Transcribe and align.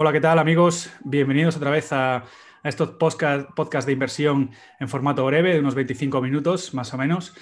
Hola, 0.00 0.12
¿qué 0.12 0.20
tal 0.20 0.38
amigos? 0.38 0.92
Bienvenidos 1.02 1.56
otra 1.56 1.72
vez 1.72 1.92
a, 1.92 2.24
estos 2.62 2.90
podcast, 2.90 3.84
de 3.84 3.92
inversión 3.92 4.52
en 4.78 4.88
formato 4.88 5.26
breve, 5.26 5.54
de 5.54 5.58
unos 5.58 5.74
25 5.74 6.22
minutos 6.22 6.72
más 6.72 6.94
o 6.94 6.96
menos. 6.96 7.34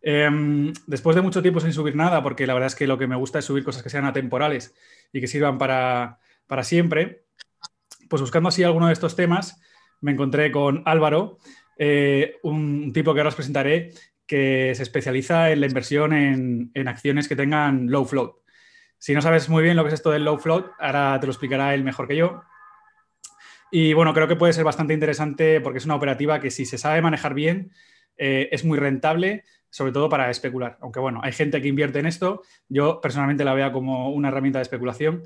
Em, 0.00 0.72
después 0.86 1.14
de 1.14 1.20
mucho 1.20 1.42
tiempo 1.42 1.60
sin 1.60 1.74
subir 1.74 1.94
nada, 1.94 2.22
porque 2.22 2.46
la 2.46 2.54
verdad 2.54 2.68
es 2.68 2.74
que 2.74 2.86
lo 2.86 2.96
que 2.96 3.06
me 3.06 3.16
gusta 3.16 3.40
es 3.40 3.44
subir 3.44 3.64
cosas 3.64 3.82
que 3.82 3.90
sean 3.90 4.06
atemporales 4.06 4.74
y 5.12 5.20
que 5.20 5.26
sirvan 5.26 5.58
para, 5.58 6.18
siempre, 6.62 7.26
pues 8.08 8.22
buscando 8.22 8.48
así 8.48 8.62
alguno 8.62 8.86
de 8.86 8.94
estos 8.94 9.14
temas, 9.14 9.60
me 10.00 10.12
encontré 10.12 10.50
con 10.50 10.82
Álvaro, 10.86 11.36
eh, 11.76 12.38
un 12.42 12.94
tipo 12.94 13.12
que 13.12 13.20
ahora 13.20 13.28
os 13.28 13.34
presentaré, 13.34 13.90
que 14.26 14.72
se 14.74 14.84
especializa 14.84 15.50
en 15.50 15.60
la 15.60 15.66
inversión 15.66 16.14
en, 16.14 16.70
en 16.72 16.88
acciones 16.88 17.28
que 17.28 17.36
tengan 17.36 17.90
low 17.90 18.06
float. 18.06 18.40
Si 19.00 19.12
no 19.14 19.22
sabes 19.22 19.48
muy 19.48 19.62
bien 19.62 19.76
lo 19.76 19.82
que 19.82 19.88
es 19.88 19.94
esto 19.94 20.10
del 20.10 20.26
low 20.26 20.38
float, 20.38 20.72
ahora 20.78 21.18
te 21.18 21.26
lo 21.26 21.32
explicará 21.32 21.74
él 21.74 21.82
mejor 21.82 22.06
que 22.06 22.16
yo. 22.16 22.42
Y 23.70 23.94
bueno, 23.94 24.12
creo 24.12 24.28
que 24.28 24.36
puede 24.36 24.52
ser 24.52 24.62
bastante 24.62 24.92
interesante 24.92 25.62
porque 25.62 25.78
es 25.78 25.86
una 25.86 25.94
operativa 25.94 26.38
que 26.38 26.50
si 26.50 26.66
se 26.66 26.76
sabe 26.76 27.00
manejar 27.00 27.32
bien, 27.32 27.72
eh, 28.18 28.50
es 28.52 28.62
muy 28.62 28.78
rentable, 28.78 29.44
sobre 29.70 29.92
todo 29.92 30.10
para 30.10 30.30
especular. 30.30 30.76
Aunque 30.82 31.00
bueno, 31.00 31.20
hay 31.22 31.32
gente 31.32 31.62
que 31.62 31.68
invierte 31.68 31.98
en 31.98 32.04
esto, 32.04 32.42
yo 32.68 33.00
personalmente 33.00 33.42
la 33.42 33.54
veo 33.54 33.72
como 33.72 34.10
una 34.10 34.28
herramienta 34.28 34.58
de 34.58 34.64
especulación. 34.64 35.22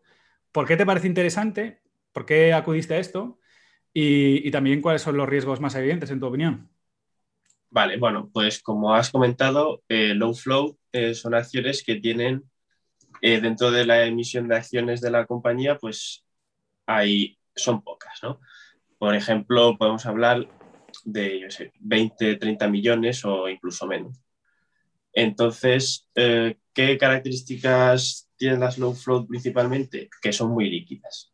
por 0.52 0.66
qué 0.66 0.78
te 0.78 0.86
parece 0.86 1.08
interesante, 1.08 1.82
por 2.14 2.26
qué 2.26 2.54
acudiste 2.54 2.96
a 2.96 3.00
esto 3.00 3.40
y 3.94 4.50
también 4.52 4.82
cuáles 4.82 5.02
son 5.02 5.18
los 5.18 5.28
riesgos 5.28 5.60
más 5.60 5.76
evidentes 5.76 6.10
en 6.12 6.20
tu 6.20 6.28
opinión. 6.28 6.70
Vale, 7.70 7.98
bueno, 7.98 8.30
pues 8.34 8.62
como 8.62 8.96
has 8.96 9.12
comentado, 9.12 9.84
eh, 9.90 10.14
low 10.14 10.34
flow 10.34 10.78
eh, 10.94 11.14
son 11.14 11.36
acciones 11.36 11.84
que 11.84 11.96
tienen 11.96 12.44
eh, 13.22 13.42
dentro 13.42 13.72
de 13.72 13.86
la 13.86 14.06
emisión 14.06 14.48
de 14.48 14.56
acciones 14.56 15.02
de 15.02 15.12
la 15.12 15.26
compañía, 15.26 15.78
pues 15.78 16.26
hay, 16.86 17.38
son 17.56 17.82
pocas, 17.82 18.20
¿no? 18.24 18.40
Por 18.98 19.16
ejemplo, 19.16 19.78
podemos 19.78 20.06
hablar 20.06 20.48
de, 21.04 21.42
yo 21.42 21.52
sé, 21.52 21.74
20, 21.80 22.38
30 22.38 22.68
millones 22.70 23.26
o 23.26 23.50
incluso 23.50 23.86
menos. 23.86 24.20
Entonces, 25.14 26.08
¿qué 26.14 26.98
características 27.00 28.30
tienen 28.38 28.60
las 28.60 28.78
low 28.78 28.94
flow 28.94 29.28
principalmente? 29.28 30.10
Que 30.22 30.32
son 30.32 30.52
muy 30.52 30.70
líquidas. 30.70 31.34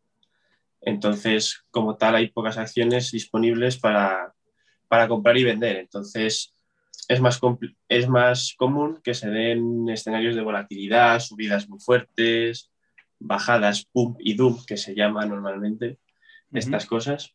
Entonces, 0.82 1.64
como 1.72 1.96
tal, 1.96 2.16
hay 2.16 2.30
pocas 2.30 2.58
acciones 2.58 3.12
disponibles 3.12 3.78
para 3.78 4.34
para 4.94 5.08
comprar 5.08 5.36
y 5.36 5.44
vender. 5.44 5.78
Entonces, 5.78 6.54
es 7.08 7.20
más, 7.20 7.42
es 7.90 8.08
más 8.08 8.54
común 8.56 9.00
que 9.04 9.16
se 9.16 9.28
den 9.28 9.90
escenarios 9.90 10.36
de 10.36 10.44
volatilidad, 10.44 11.20
subidas 11.20 11.68
muy 11.68 11.80
fuertes, 11.80 12.70
bajadas 13.18 13.86
pump 13.92 14.18
y 14.20 14.36
dump, 14.36 14.60
que 14.68 14.78
se 14.78 14.94
llama 14.94 15.26
normalmente 15.26 15.98
estas 16.52 16.86
cosas. 16.86 17.34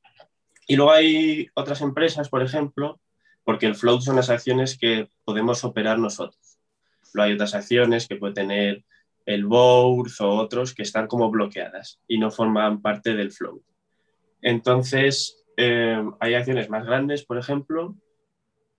Y 0.68 0.76
luego 0.76 0.92
hay 0.92 1.48
otras 1.54 1.80
empresas, 1.80 2.28
por 2.28 2.44
ejemplo, 2.44 3.00
porque 3.42 3.66
el 3.66 3.74
float 3.74 4.02
son 4.02 4.14
las 4.14 4.30
acciones 4.30 4.78
que 4.78 5.08
podemos 5.24 5.64
operar 5.64 5.98
nosotros. 5.98 6.60
Luego 7.12 7.26
hay 7.26 7.34
otras 7.34 7.56
acciones 7.56 8.06
que 8.06 8.14
puede 8.14 8.34
tener 8.34 8.84
el 9.26 9.47
board 9.47 10.12
o 10.20 10.28
otros 10.36 10.74
que 10.74 10.84
están 10.84 11.08
como 11.08 11.28
bloqueadas 11.28 11.98
y 12.06 12.18
no 12.18 12.30
forman 12.30 12.80
parte 12.80 13.14
del 13.14 13.32
float. 13.32 13.62
Entonces, 14.42 15.38
eh, 15.60 16.00
hay 16.20 16.34
acciones 16.34 16.70
más 16.70 16.86
grandes, 16.86 17.24
por 17.24 17.36
ejemplo, 17.36 17.96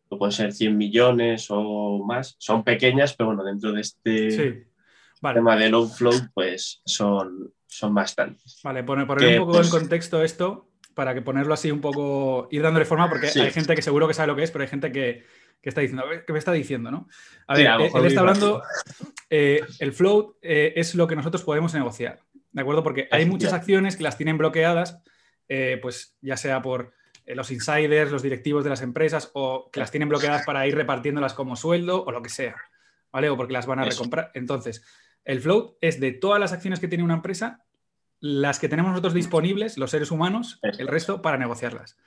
que 0.09 0.15
pueden 0.15 0.31
ser 0.31 0.53
100 0.53 0.77
millones 0.77 1.47
o 1.49 2.01
más. 2.05 2.37
Son 2.39 2.63
pequeñas, 2.63 3.13
pero 3.13 3.27
bueno, 3.27 3.43
dentro 3.43 3.73
de 3.73 3.81
este 3.81 4.65
tema 5.21 5.57
de 5.57 5.69
low 5.69 5.89
flow, 5.89 6.13
pues 6.33 6.81
son, 6.85 7.53
son 7.67 7.93
bastantes. 7.93 8.61
Vale, 8.63 8.85
poner, 8.85 9.05
poner 9.05 9.41
un 9.41 9.47
poco 9.47 9.57
en 9.57 9.69
pues 9.69 9.69
contexto 9.69 10.23
esto 10.23 10.69
para 10.93 11.13
que 11.13 11.21
ponerlo 11.21 11.53
así 11.53 11.69
un 11.69 11.81
poco, 11.81 12.47
ir 12.49 12.61
dándole 12.61 12.85
forma, 12.85 13.09
porque 13.09 13.27
hay 13.27 13.51
gente 13.51 13.75
que 13.75 13.81
seguro 13.81 14.07
que 14.07 14.13
sabe 14.13 14.27
lo 14.27 14.37
que 14.37 14.43
es, 14.43 14.51
pero 14.51 14.63
hay 14.63 14.69
gente 14.69 14.93
que, 14.93 15.25
está 15.61 15.81
diciendo, 15.81 16.05
¿qué 16.25 16.31
me 16.31 16.39
está 16.39 16.53
diciendo? 16.53 16.91
¿no? 16.91 17.09
A 17.47 17.55
ver, 17.55 17.67
eh, 17.67 17.91
él 17.93 18.05
está 18.05 18.21
hablando, 18.21 18.63
eh, 19.29 19.61
el 19.79 19.91
float 19.91 20.35
es 20.41 20.95
lo 20.95 21.07
que 21.07 21.17
nosotros 21.17 21.43
podemos 21.43 21.73
negociar, 21.73 22.19
¿de 22.53 22.61
acuerdo? 22.61 22.83
Porque 22.83 23.09
hay 23.11 23.25
muchas 23.25 23.51
acciones 23.51 23.97
que 23.97 24.03
las 24.03 24.17
tienen 24.17 24.37
bloqueadas 24.37 25.01
eh, 25.49 25.77
pues 25.81 26.15
ya 26.21 26.37
sea 26.37 26.61
por 26.61 26.93
eh, 27.25 27.35
los 27.35 27.51
insiders, 27.51 28.11
los 28.11 28.23
directivos 28.23 28.63
de 28.63 28.69
las 28.69 28.81
empresas, 28.81 29.31
o 29.33 29.69
que 29.71 29.79
las 29.79 29.91
tienen 29.91 30.07
bloqueadas 30.07 30.45
para 30.45 30.65
ir 30.67 30.75
repartiéndolas 30.75 31.33
como 31.33 31.55
sueldo 31.55 32.05
o 32.05 32.11
lo 32.11 32.21
que 32.21 32.29
sea, 32.29 32.55
¿vale? 33.11 33.29
O 33.29 33.35
porque 33.35 33.53
las 33.53 33.65
van 33.65 33.79
a 33.79 33.85
recomprar. 33.85 34.31
Entonces, 34.35 34.85
el 35.25 35.41
float 35.41 35.75
es 35.81 35.99
de 35.99 36.11
todas 36.11 36.39
las 36.39 36.53
acciones 36.53 36.79
que 36.79 36.87
tiene 36.87 37.03
una 37.03 37.15
empresa, 37.15 37.65
las 38.19 38.59
que 38.59 38.69
tenemos 38.69 38.91
nosotros 38.91 39.13
disponibles, 39.13 39.77
los 39.77 39.91
seres 39.91 40.11
humanos, 40.11 40.59
el 40.61 40.87
resto 40.87 41.21
para 41.21 41.37
negociarlas. 41.37 41.97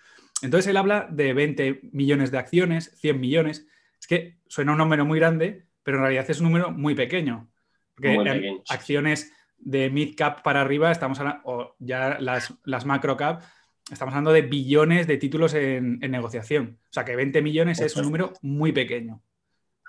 Entonces 0.43 0.69
él 0.69 0.77
habla 0.77 1.09
de 1.11 1.33
20 1.33 1.81
millones 1.93 2.31
de 2.31 2.39
acciones, 2.39 2.93
100 2.97 3.21
millones. 3.21 3.67
Es 4.01 4.07
que 4.07 4.39
suena 4.49 4.73
un 4.73 4.79
número 4.79 5.05
muy 5.05 5.19
grande, 5.19 5.67
pero 5.83 5.99
en 5.99 6.03
realidad 6.03 6.27
es 6.29 6.41
un 6.41 6.47
número 6.47 6.71
muy 6.71 6.95
pequeño. 6.95 7.49
Porque 7.95 8.61
acciones 8.69 9.33
de 9.65 9.91
mid 9.91 10.15
cap 10.17 10.43
para 10.43 10.61
arriba, 10.61 10.91
estamos 10.91 11.19
hablando, 11.21 11.41
o 11.45 11.77
ya 11.79 12.19
las, 12.21 12.87
macro 12.87 13.17
cap, 13.17 13.43
estamos 13.91 14.13
hablando 14.13 14.33
de 14.33 14.43
billones 14.43 15.07
de 15.07 15.17
títulos 15.17 15.55
en, 15.55 15.99
negociación. 15.99 16.79
O 16.85 16.93
sea 16.93 17.05
que 17.05 17.17
20 17.17 17.43
millones 17.43 17.81
es 17.81 17.97
un 17.97 18.05
número 18.05 18.33
muy 18.43 18.73
pequeño. 18.73 19.23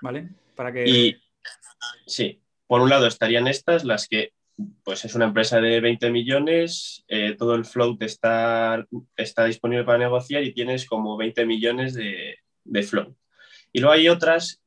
¿Vale? 0.00 0.30
Para 0.54 0.72
que. 0.72 0.88
Y, 0.88 1.16
sí, 2.06 2.40
por 2.66 2.80
un 2.80 2.90
lado 2.90 3.06
estarían 3.06 3.48
estas, 3.48 3.84
las 3.84 4.08
que 4.08 4.32
pues 4.84 5.04
es 5.04 5.14
una 5.16 5.24
empresa 5.24 5.60
de 5.60 5.80
20 5.80 6.10
millones, 6.10 7.04
eh, 7.08 7.34
todo 7.36 7.56
el 7.56 7.64
float 7.64 8.00
está, 8.02 8.86
está 9.16 9.46
disponible 9.46 9.82
para 9.84 9.98
negociar 9.98 10.44
y 10.44 10.54
tienes 10.54 10.86
como 10.86 11.16
20 11.16 11.44
millones 11.44 11.94
de, 11.94 12.38
de 12.62 12.82
float. 12.84 13.16
Y 13.72 13.80
luego 13.80 13.94
hay 13.94 14.08
otras 14.08 14.62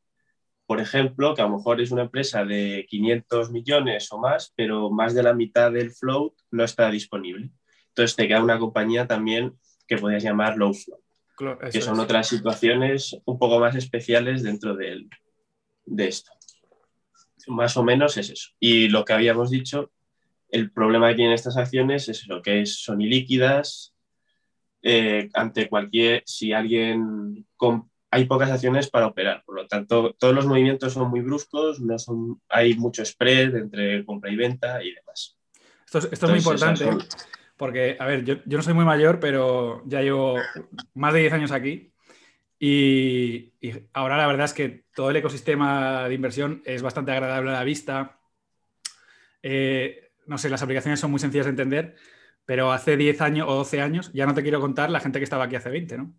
por 0.68 0.80
ejemplo, 0.80 1.34
que 1.34 1.42
a 1.42 1.46
lo 1.46 1.58
mejor 1.58 1.82
es 1.82 1.92
una 1.92 2.04
empresa 2.04 2.46
de 2.46 2.86
500 2.90 3.52
millones 3.52 4.12
o 4.12 4.20
más, 4.20 4.54
pero 4.56 4.92
más 4.92 5.16
de 5.16 5.24
la 5.24 5.34
mitad 5.34 5.72
del 5.72 5.92
float 5.92 6.34
no 6.52 6.64
está 6.64 6.92
disponible. 6.92 7.50
Entonces 7.88 8.16
te 8.16 8.28
queda 8.28 8.44
una 8.44 8.60
compañía 8.60 9.08
también 9.08 9.58
que 9.88 9.98
podrías 9.98 10.24
llamar 10.24 10.58
low 10.58 10.74
float, 10.74 11.02
que 11.72 11.82
son 11.82 12.00
otras 12.00 12.28
situaciones 12.28 13.18
un 13.26 13.40
poco 13.40 13.60
más 13.60 13.76
especiales 13.76 14.44
dentro 14.44 14.76
de, 14.76 15.08
de 15.86 16.08
esto. 16.08 16.32
Más 17.48 17.78
o 17.78 17.84
menos 17.84 18.18
es 18.18 18.30
eso. 18.30 18.52
Y 18.60 18.90
lo 18.90 19.06
que 19.06 19.14
habíamos 19.14 19.50
dicho 19.50 19.92
el 20.50 20.72
problema 20.72 21.10
que 21.10 21.16
tienen 21.16 21.34
estas 21.34 21.58
acciones 21.58 22.08
es 22.10 22.28
lo 22.28 22.42
que 22.42 22.62
es, 22.62 22.82
son 22.82 23.02
ilíquidas. 23.02 23.94
Eh, 24.82 25.30
ante 25.34 25.68
cualquier, 25.68 26.24
si 26.26 26.54
alguien 26.54 27.46
hay 28.10 28.26
pocas 28.26 28.50
acciones 28.50 28.90
para 28.90 29.08
operar, 29.08 29.44
por 29.46 29.56
lo 29.56 29.68
tanto, 29.68 30.16
todos 30.18 30.34
los 30.34 30.46
movimientos 30.46 30.94
son 30.94 31.10
muy 31.10 31.22
bruscos, 31.22 31.80
no 31.82 32.00
son, 32.00 32.42
hay 32.50 32.76
mucho 32.76 33.04
spread 33.04 33.56
entre 33.56 34.06
compra 34.06 34.32
y 34.32 34.36
venta 34.36 34.82
y 34.84 34.94
demás. 34.94 35.38
Esto 35.86 36.00
es, 36.12 36.22
muy 36.24 36.40
importante, 36.40 36.86
porque, 37.56 37.98
a 38.00 38.06
ver, 38.06 38.24
yo, 38.24 38.36
no 38.46 38.62
soy 38.62 38.74
muy 38.74 38.86
mayor, 38.86 39.20
pero 39.20 39.84
ya 39.86 40.02
llevo 40.02 40.36
más 40.94 41.14
de 41.14 41.22
10 41.22 41.34
años 41.34 41.52
aquí 41.52 41.94
y, 42.60 43.54
ahora 43.94 44.18
la 44.18 44.28
verdad 44.28 44.46
es 44.46 44.54
que 44.54 44.86
todo 44.96 45.12
el 45.12 45.16
ecosistema 45.16 46.08
de 46.08 46.16
inversión 46.16 46.62
es 46.66 46.82
bastante 46.82 47.12
agradable 47.12 47.52
a 47.52 47.54
la 47.54 47.64
vista. 47.64 48.20
Eh, 49.44 50.12
no 50.26 50.38
sé, 50.38 50.50
las 50.50 50.64
aplicaciones 50.64 51.00
son 51.00 51.12
muy 51.12 51.20
sencillas 51.20 51.46
de 51.46 51.52
entender, 51.52 51.96
pero 52.46 52.72
hace 52.72 52.98
10 52.98 53.22
años 53.22 53.48
o 53.50 53.56
12 53.56 53.82
años, 53.82 54.12
ya 54.14 54.26
no 54.26 54.34
te 54.34 54.42
quiero 54.42 54.60
contar 54.60 54.90
la 54.90 55.00
gente 55.00 55.20
que 55.20 55.24
estaba 55.24 55.46
aquí 55.46 55.56
hace 55.56 55.70
20, 55.70 55.98
¿no? 55.98 56.14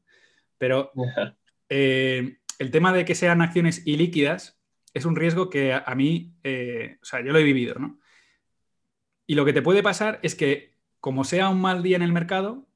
Pero 0.56 0.92
eh, 1.68 2.38
el 2.58 2.70
tema 2.70 2.92
de 2.92 3.04
que 3.04 3.14
sean 3.14 3.42
acciones 3.42 3.86
ilíquidas 3.86 4.60
es 4.94 5.04
un 5.04 5.16
riesgo 5.16 5.50
que 5.50 5.72
a, 5.74 5.94
mí, 5.94 6.34
eh, 6.42 6.98
o 7.02 7.04
sea, 7.04 7.20
yo 7.20 7.32
lo 7.32 7.38
he 7.38 7.44
vivido, 7.44 7.76
¿no? 7.78 7.98
Y 9.26 9.34
lo 9.34 9.44
que 9.44 9.52
te 9.52 9.62
puede 9.62 9.82
pasar 9.82 10.18
es 10.22 10.34
que, 10.34 10.74
como 11.00 11.24
sea 11.24 11.50
un 11.50 11.60
mal 11.60 11.82
día 11.82 11.96
en 11.96 12.02
el 12.02 12.12
mercado, 12.12 12.66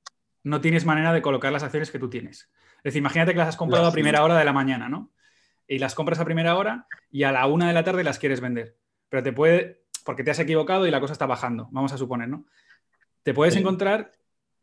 no 0.44 0.60
tienes 0.60 0.84
manera 0.84 1.12
de 1.12 1.22
colocar 1.22 1.52
las 1.52 1.62
acciones 1.62 1.90
que 1.90 1.98
tú 1.98 2.10
tienes. 2.10 2.50
Es 2.78 2.84
decir, 2.84 2.98
imagínate 2.98 3.32
que 3.32 3.38
las 3.38 3.48
has 3.48 3.56
comprado 3.56 3.86
a 3.86 3.92
primera 3.92 4.22
hora 4.22 4.36
de 4.36 4.44
la 4.44 4.52
mañana, 4.52 4.88
¿no? 4.88 5.12
Y 5.66 5.78
las 5.78 5.94
compras 5.94 6.20
a 6.20 6.24
primera 6.24 6.56
hora 6.56 6.86
y 7.10 7.22
a 7.22 7.32
la 7.32 7.46
una 7.46 7.68
de 7.68 7.72
la 7.72 7.84
tarde 7.84 8.04
las 8.04 8.18
quieres 8.18 8.40
vender. 8.40 8.76
Pero 9.08 9.22
te 9.22 9.32
puede, 9.32 9.84
porque 10.04 10.24
te 10.24 10.30
has 10.30 10.38
equivocado 10.38 10.86
y 10.86 10.90
la 10.90 11.00
cosa 11.00 11.12
está 11.12 11.26
bajando, 11.26 11.68
vamos 11.70 11.92
a 11.92 11.98
suponer, 11.98 12.28
¿no? 12.28 12.44
Te 13.22 13.32
puedes 13.32 13.56
encontrar 13.56 14.12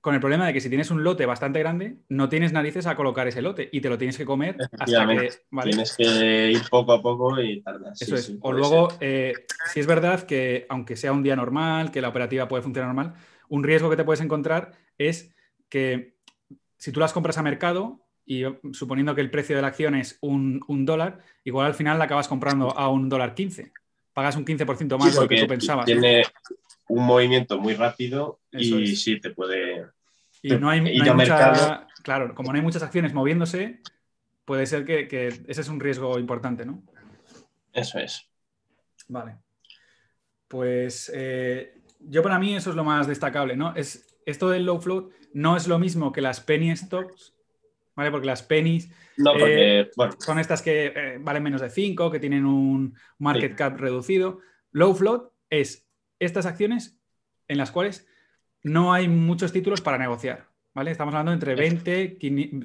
con 0.01 0.15
el 0.15 0.21
problema 0.21 0.47
de 0.47 0.53
que 0.53 0.61
si 0.61 0.69
tienes 0.69 0.91
un 0.91 1.03
lote 1.03 1.25
bastante 1.25 1.59
grande, 1.59 1.97
no 2.07 2.29
tienes 2.29 2.53
narices 2.53 2.87
a 2.87 2.95
colocar 2.95 3.27
ese 3.27 3.41
lote 3.41 3.69
y 3.71 3.81
te 3.81 3.89
lo 3.89 3.97
tienes 3.97 4.17
que 4.17 4.25
comer 4.25 4.55
hasta 4.77 5.07
que. 5.07 5.29
Tienes 5.63 5.95
que 5.97 6.51
ir 6.51 6.61
poco 6.69 6.93
a 6.93 7.01
poco 7.01 7.39
y 7.41 7.61
tardas. 7.61 8.01
Eso 8.01 8.15
es. 8.15 8.33
o 8.41 8.53
luego, 8.53 8.89
eh, 9.01 9.33
si 9.73 9.79
es 9.79 9.87
verdad 9.87 10.23
que, 10.23 10.65
aunque 10.69 10.95
sea 10.95 11.11
un 11.11 11.23
día 11.23 11.35
normal, 11.35 11.91
que 11.91 12.01
la 12.01 12.09
operativa 12.09 12.47
puede 12.47 12.63
funcionar 12.63 12.93
normal, 12.93 13.13
un 13.49 13.63
riesgo 13.63 13.89
que 13.89 13.97
te 13.97 14.05
puedes 14.05 14.21
encontrar 14.21 14.71
es 14.97 15.35
que 15.67 16.15
si 16.77 16.91
tú 16.91 16.99
las 16.99 17.11
compras 17.13 17.37
a 17.37 17.43
mercado 17.43 18.05
y 18.25 18.43
suponiendo 18.71 19.15
que 19.15 19.21
el 19.21 19.31
precio 19.31 19.55
de 19.55 19.61
la 19.61 19.69
acción 19.69 19.95
es 19.95 20.17
un, 20.21 20.61
dólar, 20.85 21.19
igual 21.43 21.65
al 21.65 21.73
final 21.73 21.97
la 21.97 22.05
acabas 22.05 22.27
comprando 22.27 22.77
a 22.77 22.87
un 22.89 23.09
dólar 23.09 23.33
15. 23.33 23.73
Pagas 24.13 24.35
un 24.35 24.45
15% 24.45 24.97
más 24.97 25.13
de 25.13 25.21
lo 25.21 25.27
que 25.27 25.41
tú 25.41 25.47
pensabas. 25.47 25.85
Tiene, 25.85 26.23
un 26.89 27.05
movimiento 27.05 27.59
muy 27.59 27.75
rápido 27.75 28.39
y 28.51 28.95
sí 28.95 29.19
te 29.19 29.29
puede. 29.29 29.85
Y 30.41 30.55
no 30.57 30.69
hay, 30.69 30.81
mucha, 30.81 31.87
Claro, 32.03 32.33
como 32.33 32.51
no 32.51 32.57
hay 32.57 32.63
muchas 32.63 32.83
acciones 32.83 33.13
moviéndose, 33.13 33.81
puede 34.45 34.65
ser 34.65 34.85
que, 34.85 35.27
ese 35.47 35.61
es 35.61 35.69
un 35.69 35.79
riesgo 35.79 36.17
importante, 36.17 36.65
¿no? 36.65 36.83
Eso 37.71 37.99
es. 37.99 38.27
Vale. 39.07 39.37
Pues 40.47 41.11
eh, 41.13 41.75
yo 41.99 42.23
para 42.23 42.39
mí 42.39 42.55
eso 42.55 42.71
es 42.71 42.75
lo 42.75 42.83
más 42.83 43.07
destacable, 43.07 43.55
¿no? 43.55 43.75
Es, 43.75 44.17
esto 44.25 44.49
del 44.49 44.65
low 44.65 44.81
float 44.81 45.11
no 45.33 45.55
es 45.55 45.67
lo 45.67 45.77
mismo 45.77 46.11
que 46.11 46.21
las 46.21 46.39
penny 46.39 46.75
stocks, 46.75 47.35
¿vale? 47.95 48.09
Porque 48.09 48.25
las 48.25 48.41
pennies 48.41 48.89
eh, 49.37 49.89
son 50.17 50.39
estas 50.39 50.61
que 50.61 50.93
eh, 50.95 51.17
valen 51.19 51.43
menos 51.43 51.61
de 51.61 51.69
5, 51.69 52.09
que 52.09 52.19
tienen 52.19 52.45
un 52.45 52.95
market 53.19 53.55
cap 53.55 53.77
reducido. 53.77 54.39
Low 54.71 54.95
float 54.95 55.31
es 55.49 55.88
estas 56.19 56.45
acciones 56.45 56.99
en 57.47 57.57
las 57.57 57.71
cuales 57.71 58.07
no 58.63 58.93
hay 58.93 59.07
muchos 59.07 59.51
títulos 59.51 59.81
para 59.81 59.97
negociar. 59.97 60.49
¿vale? 60.73 60.91
Estamos 60.91 61.13
hablando 61.13 61.33
entre 61.33 61.55
20, 61.55 62.17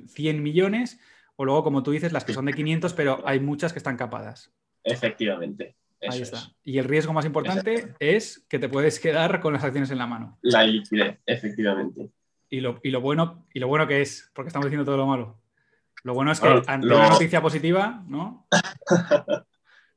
100 0.06 0.42
millones 0.42 1.00
o 1.36 1.44
luego, 1.44 1.64
como 1.64 1.82
tú 1.82 1.90
dices, 1.90 2.12
las 2.12 2.24
que 2.24 2.32
son 2.32 2.44
de 2.44 2.52
500, 2.52 2.92
pero 2.94 3.22
hay 3.26 3.40
muchas 3.40 3.72
que 3.72 3.78
están 3.78 3.96
capadas. 3.96 4.52
Efectivamente. 4.84 5.76
Ahí 6.00 6.20
está. 6.20 6.38
Y 6.62 6.78
el 6.78 6.84
riesgo 6.84 7.12
más 7.12 7.24
importante 7.24 7.94
es 7.98 8.44
que 8.48 8.58
te 8.58 8.68
puedes 8.68 9.00
quedar 9.00 9.40
con 9.40 9.54
las 9.54 9.64
acciones 9.64 9.90
en 9.90 9.98
la 9.98 10.06
mano. 10.06 10.38
La 10.42 10.62
liquidez, 10.62 11.18
efectivamente. 11.26 12.10
Y 12.50 12.60
lo, 12.60 12.78
bueno, 13.00 13.46
y 13.52 13.58
lo 13.58 13.66
bueno 13.66 13.86
que 13.88 14.00
es, 14.02 14.30
porque 14.32 14.48
estamos 14.48 14.66
diciendo 14.66 14.84
todo 14.84 14.96
lo 14.96 15.06
malo. 15.06 15.40
Lo 16.04 16.14
bueno 16.14 16.30
es 16.30 16.40
que 16.40 16.62
ante 16.66 16.86
una 16.86 17.08
noticia 17.08 17.40
positiva, 17.40 18.04
¿no? 18.06 18.46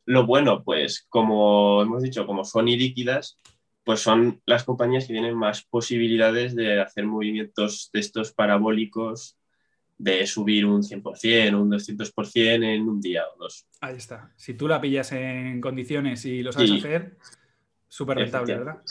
Lo 0.07 0.25
bueno, 0.25 0.63
pues 0.63 1.05
como 1.09 1.81
hemos 1.83 2.01
dicho, 2.01 2.25
como 2.25 2.45
son 2.45 2.69
ilíquidas, 2.69 3.39
pues 3.83 3.99
son 3.99 4.41
las 4.45 4.63
compañías 4.63 5.05
que 5.05 5.11
tienen 5.11 5.35
más 5.35 5.63
posibilidades 5.63 6.55
de 6.55 6.79
hacer 6.79 7.05
movimientos 7.05 7.89
de 7.91 7.99
estos 7.99 8.31
parabólicos, 8.31 9.37
de 9.97 10.25
subir 10.25 10.65
un 10.65 10.81
100%, 10.81 11.61
un 11.61 11.69
200% 11.69 12.63
en 12.63 12.87
un 12.87 13.01
día 13.01 13.23
o 13.27 13.37
dos. 13.37 13.67
Ahí 13.81 13.97
está. 13.97 14.31
Si 14.37 14.53
tú 14.53 14.69
la 14.69 14.79
pillas 14.79 15.11
en 15.11 15.59
condiciones 15.59 16.23
y 16.23 16.41
lo 16.41 16.53
sabes 16.53 16.71
hacer, 16.71 17.17
súper 17.89 18.19
rentable, 18.19 18.59
¿verdad? 18.59 18.81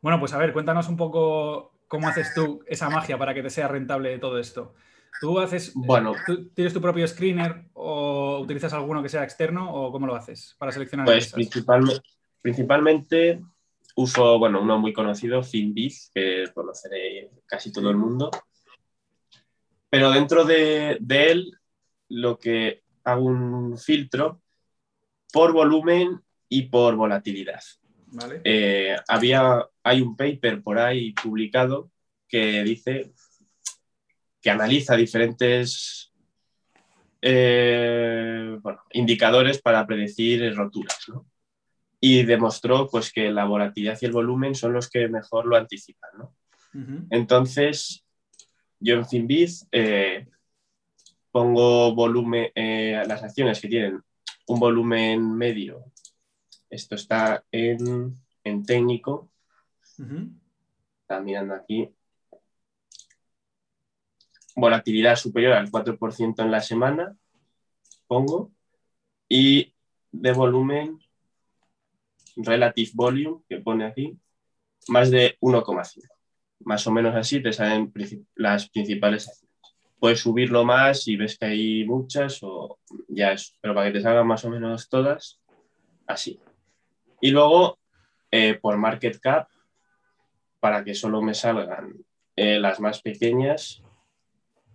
Bueno, 0.00 0.18
pues 0.18 0.32
a 0.32 0.38
ver, 0.38 0.52
cuéntanos 0.52 0.88
un 0.88 0.96
poco 0.96 1.78
cómo 1.86 2.08
haces 2.08 2.34
tú 2.34 2.64
esa 2.66 2.90
magia 2.90 3.16
para 3.18 3.34
que 3.34 3.42
te 3.44 3.50
sea 3.50 3.68
rentable 3.68 4.18
todo 4.18 4.40
esto. 4.40 4.74
¿Tú 5.20 5.38
haces, 5.38 5.72
bueno, 5.74 6.14
¿tú 6.26 6.48
tienes 6.50 6.72
tu 6.72 6.80
propio 6.80 7.06
screener 7.06 7.66
o 7.74 8.40
utilizas 8.40 8.72
alguno 8.72 9.02
que 9.02 9.08
sea 9.08 9.22
externo 9.22 9.72
o 9.72 9.92
cómo 9.92 10.06
lo 10.06 10.16
haces 10.16 10.56
para 10.58 10.72
seleccionar? 10.72 11.06
Pues 11.06 11.32
principalmente, 11.32 12.02
principalmente 12.40 13.40
uso, 13.94 14.38
bueno, 14.38 14.60
uno 14.62 14.78
muy 14.78 14.92
conocido, 14.92 15.42
Finbiz, 15.42 16.10
que 16.14 16.44
conoceré 16.54 17.30
casi 17.46 17.72
todo 17.72 17.90
el 17.90 17.96
mundo. 17.96 18.30
Pero 19.90 20.10
dentro 20.10 20.44
de, 20.44 20.98
él, 21.08 21.52
lo 22.08 22.38
que 22.38 22.82
hago 23.04 23.24
un 23.24 23.76
filtro 23.76 24.40
por 25.32 25.52
volumen 25.52 26.20
y 26.48 26.62
por 26.62 26.96
volatilidad. 26.96 27.60
Eh, 28.44 28.96
había, 29.08 29.66
hay 29.82 30.00
un 30.00 30.16
paper 30.16 30.62
por 30.62 30.78
ahí 30.78 31.12
publicado 31.12 31.90
que 32.28 32.62
dice 32.62 33.12
que 34.42 34.50
analiza 34.50 34.96
diferentes 34.96 36.12
eh, 37.22 38.58
indicadores 38.92 39.62
para 39.62 39.86
predecir 39.86 40.54
roturas. 40.56 40.98
Y 42.00 42.24
demostró 42.24 42.88
pues, 42.90 43.12
que 43.12 43.30
la 43.30 43.44
volatilidad 43.44 43.96
y 44.00 44.06
el 44.06 44.12
volumen 44.12 44.56
son 44.56 44.72
los 44.72 44.90
que 44.90 45.08
mejor 45.08 45.46
lo 45.46 45.56
anticipan. 45.56 46.10
Entonces, 47.10 48.04
yo 48.80 48.94
en 48.96 49.06
Finbiz 49.06 49.68
eh, 49.70 50.26
pongo 51.30 51.94
volumen, 51.94 52.50
eh, 52.54 53.02
las 53.06 53.22
acciones 53.22 53.60
que 53.60 53.68
tienen 53.68 54.02
un 54.48 54.58
volumen 54.58 55.36
medio. 55.36 55.84
Esto 56.68 56.96
está 56.96 57.44
en, 57.52 58.18
técnico. 58.66 59.30
Está 61.02 61.20
mirando 61.20 61.54
aquí 61.54 61.88
volatilidad 64.56 65.16
superior 65.16 65.54
al 65.54 65.70
4% 65.70 66.42
en 66.42 66.50
la 66.50 66.60
semana, 66.60 67.16
pongo, 68.06 68.52
y 69.28 69.74
de 70.10 70.32
volumen, 70.32 70.98
relative 72.36 72.90
volume, 72.94 73.42
que 73.48 73.58
pone 73.58 73.86
aquí, 73.86 74.18
más 74.88 75.10
de 75.10 75.36
1,5. 75.40 76.02
Más 76.64 76.86
o 76.86 76.92
menos 76.92 77.14
así 77.14 77.42
te 77.42 77.52
salen 77.52 77.92
las 78.34 78.68
principales 78.68 79.28
acciones. 79.28 79.52
Puedes 79.98 80.20
subirlo 80.20 80.64
más 80.64 81.04
si 81.04 81.16
ves 81.16 81.38
que 81.38 81.46
hay 81.46 81.84
muchas 81.84 82.40
o 82.42 82.78
ya 83.08 83.32
es, 83.32 83.56
pero 83.60 83.74
para 83.74 83.86
que 83.86 83.98
te 83.98 84.02
salgan 84.02 84.26
más 84.26 84.44
o 84.44 84.50
menos 84.50 84.88
todas, 84.88 85.40
así. 86.06 86.40
Y 87.20 87.30
luego, 87.30 87.78
eh, 88.30 88.54
por 88.54 88.76
market 88.78 89.20
cap, 89.20 89.48
para 90.58 90.84
que 90.84 90.94
solo 90.94 91.22
me 91.22 91.34
salgan 91.34 91.94
eh, 92.34 92.58
las 92.58 92.80
más 92.80 93.00
pequeñas, 93.00 93.82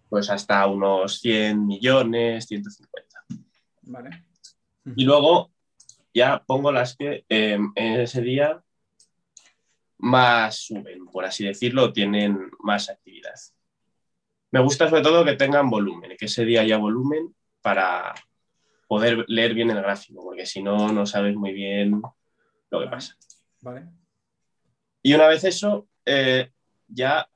pues 0.09 0.29
hasta 0.29 0.65
unos 0.67 1.19
100 1.19 1.65
millones, 1.65 2.45
150. 2.45 3.25
Vale. 3.83 4.25
Y 4.95 5.03
luego 5.03 5.51
ya 6.13 6.43
pongo 6.45 6.71
las 6.71 6.95
que 6.95 7.25
em, 7.29 7.71
en 7.75 8.01
ese 8.01 8.21
día 8.21 8.61
más 9.99 10.55
suben, 10.55 11.05
por 11.07 11.25
así 11.25 11.45
decirlo, 11.45 11.91
tienen 11.91 12.51
más 12.59 12.89
actividad. 12.89 13.33
Me 14.51 14.61
gusta 14.61 14.89
sobre 14.89 15.01
todo 15.01 15.25
que 15.25 15.35
tengan 15.35 15.69
volumen, 15.69 16.15
que 16.17 16.25
ese 16.25 16.45
día 16.45 16.61
haya 16.61 16.77
volumen 16.77 17.35
para 17.61 18.13
poder 18.87 19.25
leer 19.27 19.53
bien 19.53 19.69
el 19.69 19.81
gráfico, 19.81 20.23
porque 20.23 20.45
si 20.45 20.63
no, 20.63 20.91
no 20.91 21.05
sabes 21.05 21.35
muy 21.35 21.51
bien 21.51 22.01
lo 22.69 22.79
que 22.79 22.87
pasa. 22.87 23.15
Vale. 23.61 23.87
Y 25.01 25.13
una 25.13 25.27
vez 25.27 25.43
eso, 25.43 25.87
eh, 26.05 26.51
ya 26.87 27.29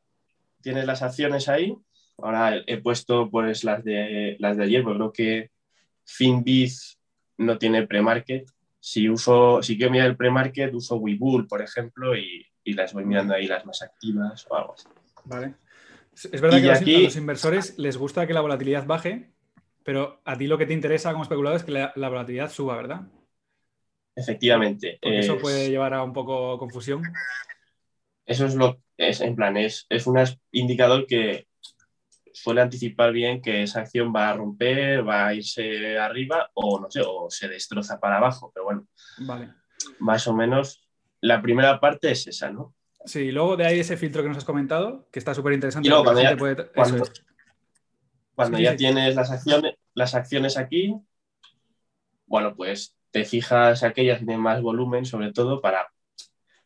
tienes 0.61 0.85
las 0.85 1.01
acciones 1.01 1.49
ahí 1.49 1.75
Ahora 2.23 2.61
he 2.67 2.77
puesto 2.77 3.29
pues 3.29 3.63
las 3.63 3.83
de, 3.83 4.35
las 4.39 4.57
de 4.57 4.63
ayer, 4.63 4.83
porque 4.83 4.97
creo 4.97 5.11
que 5.13 5.51
Finbiz 6.05 6.99
no 7.37 7.57
tiene 7.57 7.87
pre-market 7.87 8.47
Si 8.79 9.09
uso, 9.09 9.61
si 9.61 9.77
quiero 9.77 9.91
mirar 9.91 10.07
el 10.07 10.17
pre-market, 10.17 10.73
uso 10.73 10.95
Webull, 10.95 11.47
por 11.47 11.61
ejemplo, 11.61 12.15
y, 12.15 12.45
las 12.65 12.93
voy 12.93 13.05
mirando 13.05 13.33
ahí 13.33 13.47
las 13.47 13.65
más 13.65 13.81
activas 13.81 14.45
o 14.49 14.55
algo 14.55 14.73
así. 14.73 14.87
Vale. 15.25 15.55
Es 16.13 16.41
verdad 16.41 16.61
que 16.61 16.95
a 16.95 16.99
los 16.99 17.15
inversores 17.15 17.77
les 17.77 17.97
gusta 17.97 18.27
que 18.27 18.33
la 18.33 18.41
volatilidad 18.41 18.85
baje, 18.85 19.31
pero 19.83 20.21
a 20.25 20.37
ti 20.37 20.47
lo 20.47 20.57
que 20.57 20.65
te 20.65 20.73
interesa 20.73 21.11
como 21.11 21.23
especulador 21.23 21.57
es 21.57 21.63
que 21.63 21.71
la, 21.71 21.91
volatilidad 21.95 22.51
suba, 22.51 22.75
¿verdad? 22.75 23.01
Efectivamente. 24.15 24.99
eso 25.01 25.37
puede 25.37 25.69
llevar 25.69 25.93
a 25.93 26.03
un 26.03 26.13
poco 26.13 26.57
confusión. 26.57 27.01
Eso 28.25 28.45
es 28.45 28.55
lo 28.55 28.79
es 29.01 29.21
en 29.21 29.35
plan, 29.35 29.57
es, 29.57 29.85
es 29.89 30.07
un 30.07 30.19
indicador 30.51 31.07
que 31.07 31.47
suele 32.33 32.61
anticipar 32.61 33.11
bien 33.11 33.41
que 33.41 33.63
esa 33.63 33.81
acción 33.81 34.13
va 34.15 34.29
a 34.29 34.33
romper, 34.33 35.07
va 35.07 35.27
a 35.27 35.33
irse 35.33 35.97
arriba 35.97 36.49
o 36.53 36.79
no 36.79 36.89
sé, 36.89 37.01
o 37.05 37.29
se 37.29 37.47
destroza 37.47 37.99
para 37.99 38.17
abajo. 38.17 38.51
Pero 38.53 38.65
bueno, 38.65 38.87
vale. 39.19 39.53
más 39.99 40.27
o 40.27 40.33
menos 40.33 40.87
la 41.21 41.41
primera 41.41 41.79
parte 41.79 42.11
es 42.11 42.27
esa, 42.27 42.49
¿no? 42.51 42.75
Sí, 43.05 43.31
luego 43.31 43.57
de 43.57 43.65
ahí 43.65 43.79
ese 43.79 43.97
filtro 43.97 44.21
que 44.21 44.29
nos 44.29 44.37
has 44.37 44.45
comentado, 44.45 45.07
que 45.11 45.19
está 45.19 45.33
súper 45.33 45.53
interesante. 45.53 45.87
Y 45.87 45.89
luego 45.89 46.05
cuando 48.35 48.59
ya, 48.59 48.75
tienes 48.75 49.15
las 49.15 49.31
acciones, 49.31 49.75
las 49.93 50.15
acciones 50.15 50.57
aquí, 50.57 50.95
bueno, 52.25 52.55
pues 52.55 52.95
te 53.11 53.25
fijas 53.25 53.83
aquellas 53.83 54.19
que 54.19 54.25
tienen 54.25 54.41
más 54.41 54.61
volumen, 54.61 55.05
sobre 55.05 55.31
todo 55.33 55.61
para 55.61 55.91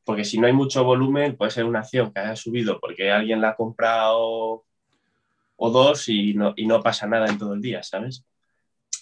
porque 0.05 0.23
si 0.23 0.39
no 0.39 0.45
hay 0.45 0.53
mucho 0.53 0.83
volumen, 0.83 1.35
puede 1.35 1.51
ser 1.51 1.65
una 1.65 1.79
acción 1.79 2.13
que 2.13 2.19
haya 2.19 2.35
subido 2.35 2.79
porque 2.79 3.11
alguien 3.11 3.41
la 3.41 3.49
ha 3.49 3.55
comprado 3.55 4.63
o 5.57 5.69
dos 5.69 6.09
y 6.09 6.33
no, 6.33 6.53
y 6.55 6.65
no 6.65 6.81
pasa 6.81 7.07
nada 7.07 7.27
en 7.27 7.37
todo 7.37 7.53
el 7.53 7.61
día, 7.61 7.83
¿sabes? 7.83 8.25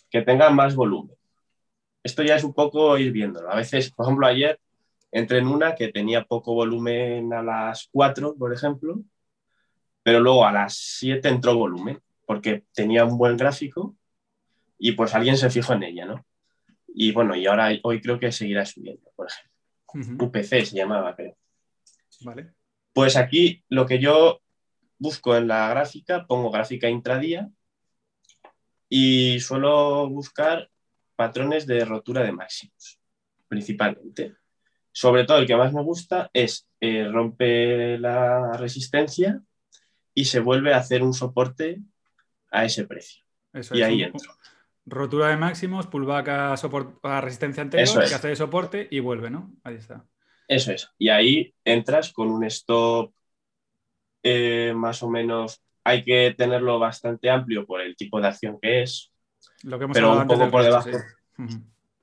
Que 0.10 0.22
tengan 0.22 0.56
más 0.56 0.76
volumen. 0.76 1.16
Esto 2.04 2.24
ya 2.24 2.36
es 2.36 2.44
un 2.44 2.54
poco 2.54 2.98
ir 2.98 3.12
viéndolo. 3.12 3.50
A 3.50 3.56
veces, 3.56 3.92
por 3.92 4.06
ejemplo, 4.06 4.28
ayer 4.28 4.60
entré 5.12 5.38
en 5.40 5.48
una 5.48 5.76
que 5.76 5.90
tenía 5.90 6.26
poco 6.26 6.54
volumen 6.54 7.34
a 7.34 7.42
las 7.42 7.88
4, 7.92 8.36
por 8.36 8.54
ejemplo, 8.54 9.02
pero 10.04 10.20
luego 10.20 10.46
a 10.46 10.52
las 10.52 10.76
7 10.76 11.30
entró 11.30 11.56
volumen 11.56 12.02
porque 12.26 12.64
tenía 12.74 13.06
un 13.06 13.18
buen 13.18 13.38
gráfico 13.38 13.96
y 14.78 14.92
pues 14.94 15.16
alguien 15.16 15.38
se 15.38 15.50
fijó 15.50 15.74
en 15.74 15.84
ella, 15.84 16.06
¿no? 16.06 16.26
Y 16.94 17.12
bueno, 17.12 17.36
y 17.36 17.46
ahora 17.48 17.70
hoy 17.84 18.02
creo 18.02 18.20
que 18.20 18.32
seguirá 18.32 18.66
subiendo, 18.66 19.12
por 19.16 19.28
ejemplo. 19.28 20.26
UPC 20.26 20.66
se 20.66 20.76
llamaba, 20.76 21.16
creo. 21.16 21.38
Vale. 22.22 22.54
Pues 22.92 23.16
aquí 23.16 23.64
lo 23.70 23.86
que 23.86 24.00
yo 24.00 24.43
busco 25.04 25.36
en 25.36 25.50
la 25.50 25.68
gráfica, 25.70 26.26
pongo 26.26 26.50
gráfica 26.50 26.88
intradía 26.90 27.50
y 28.88 29.40
suelo 29.42 30.10
buscar 30.10 30.70
patrones 31.16 31.68
de 31.68 31.84
rotura 31.84 32.24
de 32.24 32.32
máximos, 32.32 33.00
principalmente. 33.50 34.36
Sobre 34.94 35.26
todo 35.26 35.40
el 35.40 35.48
que 35.48 35.58
más 35.58 35.74
me 35.74 35.84
gusta 35.84 36.30
es 36.34 36.68
eh, 36.80 37.08
rompe 37.12 37.98
la 37.98 38.54
resistencia 38.54 39.42
y 40.14 40.26
se 40.26 40.40
vuelve 40.40 40.74
a 40.74 40.78
hacer 40.78 41.04
un 41.04 41.14
soporte 41.14 41.82
a 42.50 42.64
ese 42.64 42.86
precio. 42.86 43.24
y 43.74 43.82
ahí 43.82 44.04
entro. 44.04 44.32
Rotura 44.86 45.30
de 45.30 45.38
máximos, 45.38 45.88
pullback 45.88 46.28
a, 46.30 46.54
a 46.54 47.22
resistencia 47.22 47.64
anterior, 47.64 48.08
que 48.08 48.16
hace 48.16 48.28
de 48.30 48.36
soporte 48.36 48.88
y 48.90 49.00
vuelve, 49.00 49.30
¿no? 49.30 49.52
Ahí 49.64 49.76
está. 49.76 50.06
Eso 50.48 50.72
es. 50.72 50.90
Y 50.98 51.10
ahí 51.10 51.56
entras 51.66 52.12
con 52.14 52.30
un 52.30 52.44
stop 52.46 53.14
eh, 54.24 54.74
más 54.76 55.04
o 55.04 55.10
menos 55.10 55.62
hay 55.84 56.04
que 56.04 56.34
tenerlo 56.38 56.80
bastante 56.80 57.30
amplio 57.30 57.66
por 57.66 57.82
el 57.82 57.96
tipo 57.96 58.22
de 58.22 58.28
acción 58.28 58.58
que 58.62 58.84
es, 58.84 59.12
Lo 59.64 59.78
que 59.78 59.88
pero 59.88 60.18
un 60.18 60.28
poco 60.28 60.50
por 60.50 60.64
debajo. 60.64 60.90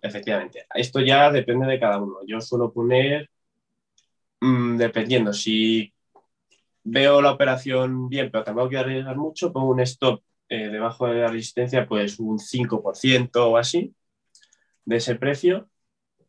Efectivamente, 0.02 0.66
esto 0.74 1.00
ya 1.00 1.30
depende 1.30 1.66
de 1.66 1.78
cada 1.78 1.98
uno. 1.98 2.18
Yo 2.26 2.40
suelo 2.40 2.72
poner, 2.72 3.28
mm, 4.40 4.76
dependiendo, 4.76 5.32
si 5.32 5.92
veo 6.84 7.20
la 7.20 7.32
operación 7.32 8.08
bien, 8.08 8.30
pero 8.30 8.44
tampoco 8.44 8.68
quiero 8.68 8.84
arriesgar 8.84 9.16
mucho, 9.16 9.52
pongo 9.52 9.70
un 9.70 9.80
stop 9.80 10.22
eh, 10.48 10.68
debajo 10.68 11.06
de 11.06 11.20
la 11.20 11.28
resistencia, 11.28 11.86
pues 11.86 12.18
un 12.18 12.38
5% 12.38 13.50
o 13.50 13.56
así 13.56 13.94
de 14.84 14.96
ese 14.96 15.14
precio. 15.14 15.69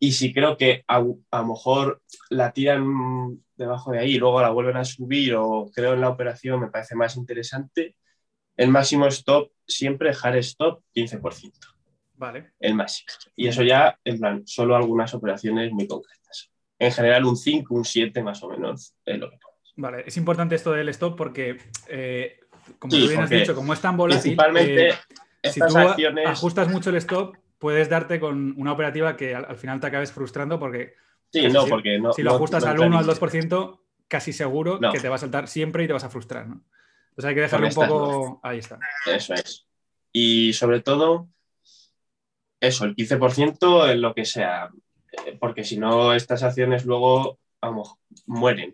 Y 0.03 0.13
si 0.13 0.33
creo 0.33 0.57
que 0.57 0.83
a, 0.87 0.97
a 0.97 1.41
lo 1.41 1.47
mejor 1.47 2.01
la 2.31 2.51
tiran 2.51 3.39
debajo 3.55 3.91
de 3.91 3.99
ahí 3.99 4.15
y 4.15 4.17
luego 4.17 4.41
la 4.41 4.49
vuelven 4.49 4.77
a 4.77 4.83
subir 4.83 5.35
o 5.35 5.69
creo 5.71 5.93
en 5.93 6.01
la 6.01 6.09
operación, 6.09 6.59
me 6.59 6.71
parece 6.71 6.95
más 6.95 7.15
interesante. 7.17 7.95
El 8.57 8.69
máximo 8.69 9.05
stop, 9.05 9.51
siempre 9.67 10.11
hard 10.11 10.37
stop 10.37 10.81
15%. 10.95 11.51
Vale. 12.15 12.51
El 12.59 12.73
máximo. 12.73 13.09
Y 13.35 13.47
eso 13.47 13.61
ya, 13.61 13.95
en 14.03 14.17
plan, 14.17 14.41
solo 14.47 14.75
algunas 14.75 15.13
operaciones 15.13 15.71
muy 15.71 15.87
concretas. 15.87 16.51
En 16.79 16.91
general, 16.91 17.25
un 17.25 17.37
5, 17.37 17.71
un 17.71 17.85
7 17.85 18.23
más 18.23 18.41
o 18.41 18.49
menos 18.49 18.95
es 19.05 19.19
lo 19.19 19.29
que 19.29 19.37
ponemos. 19.37 19.73
Vale, 19.75 20.03
es 20.07 20.17
importante 20.17 20.55
esto 20.55 20.71
del 20.71 20.89
stop 20.89 21.15
porque, 21.15 21.59
eh, 21.87 22.39
como 22.79 22.89
tú 22.89 23.07
bien 23.07 23.21
has 23.21 23.29
dicho, 23.29 23.53
como 23.53 23.71
es 23.71 23.81
tan 23.81 23.95
volátil, 23.95 24.35
principalmente 24.35 24.89
eh, 25.43 25.49
si 25.51 25.59
tú 25.59 25.77
acciones... 25.77 26.27
ajustas 26.27 26.69
mucho 26.69 26.89
el 26.89 26.95
stop, 26.95 27.35
puedes 27.61 27.87
darte 27.87 28.19
con 28.19 28.53
una 28.57 28.73
operativa 28.73 29.15
que 29.15 29.35
al, 29.35 29.45
al 29.45 29.55
final 29.55 29.79
te 29.79 29.87
acabes 29.87 30.11
frustrando 30.11 30.59
porque 30.59 30.95
Sí, 31.31 31.47
no, 31.47 31.65
porque 31.65 31.97
no. 31.97 32.13
Si 32.13 32.23
lo 32.23 32.31
ajustas 32.35 32.63
al 32.65 32.79
1 32.79 32.95
o 32.95 32.99
al 32.99 33.05
2%, 33.05 33.79
casi 34.07 34.33
seguro 34.33 34.79
que 34.79 34.99
te 34.99 35.09
va 35.09 35.15
a 35.15 35.19
saltar 35.19 35.47
siempre 35.47 35.83
y 35.83 35.87
te 35.87 35.93
vas 35.93 36.03
a 36.03 36.09
frustrar, 36.09 36.47
¿no? 36.47 36.63
Entonces 37.09 37.29
hay 37.29 37.35
que 37.35 37.41
dejarlo 37.41 37.67
un 37.67 37.73
poco. 37.73 38.39
Ahí 38.43 38.59
está. 38.59 38.79
Eso 39.05 39.33
es. 39.33 39.67
Y 40.11 40.53
sobre 40.53 40.81
todo, 40.81 41.29
eso, 42.59 42.85
el 42.85 42.95
15% 42.95 43.91
en 43.91 44.01
lo 44.01 44.13
que 44.13 44.25
sea. 44.25 44.69
Eh, 45.25 45.37
porque 45.39 45.63
si 45.63 45.77
no, 45.77 46.13
estas 46.13 46.43
acciones 46.43 46.85
luego, 46.85 47.39
vamos, 47.61 47.95
mueren. 48.25 48.73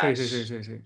Sí, 0.00 0.16
sí, 0.16 0.44
sí, 0.44 0.64
sí, 0.64 0.80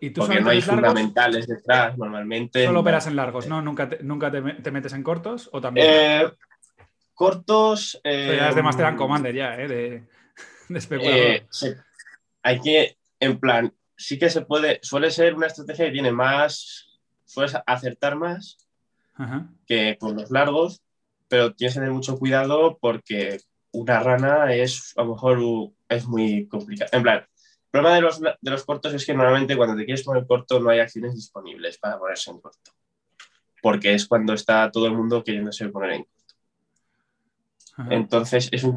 ¿Y 0.00 0.10
tú 0.10 0.20
porque 0.20 0.40
no 0.40 0.50
hay 0.50 0.60
fundamentales 0.60 1.46
detrás, 1.46 1.96
normalmente. 1.96 2.66
Solo 2.66 2.80
operas 2.80 3.06
en 3.06 3.16
largos, 3.16 3.46
¿no? 3.46 3.62
¿Nunca 3.62 3.88
te, 3.88 4.02
nunca 4.02 4.30
te, 4.30 4.70
metes 4.70 4.92
en 4.92 5.02
cortos 5.02 5.48
o 5.52 5.60
también? 5.60 5.86
Eh, 5.88 6.30
cortos. 7.14 8.00
ya 8.04 8.50
es 8.50 8.54
de 8.54 8.62
Master 8.62 8.86
and 8.86 8.98
Commander, 8.98 9.34
ya, 9.34 9.56
¿eh? 9.56 9.68
De, 9.68 10.08
especulador. 10.76 11.18
Eh, 11.18 11.46
hay 12.42 12.60
que, 12.60 12.98
en 13.18 13.40
plan, 13.40 13.72
sí 13.96 14.18
que 14.18 14.28
se 14.28 14.42
puede, 14.42 14.78
suele 14.82 15.10
ser 15.10 15.34
una 15.34 15.46
estrategia 15.46 15.86
que 15.86 15.92
tiene 15.92 16.12
más, 16.12 17.00
sueles 17.24 17.56
acertar 17.66 18.16
más 18.16 18.58
que 19.66 19.96
con 19.98 20.16
los 20.16 20.30
largos, 20.30 20.82
pero 21.28 21.54
tienes 21.54 21.74
que 21.74 21.80
tener 21.80 21.94
mucho 21.94 22.18
cuidado 22.18 22.78
porque 22.80 23.38
una 23.72 24.00
rana 24.00 24.54
es, 24.54 24.94
a 24.96 25.02
lo 25.02 25.12
mejor, 25.12 25.38
es 25.88 26.06
muy 26.06 26.46
complicado. 26.48 26.90
En 26.92 27.02
plan, 27.02 27.26
el 27.72 27.80
problema 27.80 27.94
de 27.94 28.00
los, 28.00 28.20
de 28.20 28.50
los 28.50 28.64
cortos 28.64 28.92
es 28.94 29.06
que 29.06 29.14
normalmente 29.14 29.56
cuando 29.56 29.76
te 29.76 29.84
quieres 29.84 30.02
poner 30.02 30.26
corto 30.26 30.58
no 30.58 30.70
hay 30.70 30.80
acciones 30.80 31.14
disponibles 31.14 31.78
para 31.78 32.00
ponerse 32.00 32.32
en 32.32 32.40
corto. 32.40 32.72
Porque 33.62 33.94
es 33.94 34.08
cuando 34.08 34.32
está 34.32 34.68
todo 34.72 34.86
el 34.86 34.94
mundo 34.94 35.22
queriéndose 35.22 35.68
poner 35.68 35.92
en 35.92 36.02
corto. 36.02 36.34
Entonces, 37.90 38.48
es 38.50 38.64
un 38.64 38.76